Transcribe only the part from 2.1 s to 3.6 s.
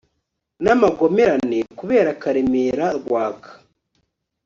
karemera rwaka